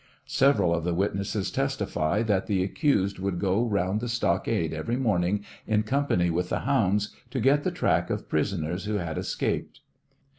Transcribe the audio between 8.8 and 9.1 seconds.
who